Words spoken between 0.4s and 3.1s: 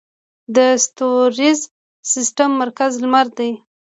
د ستوریز سیستم مرکز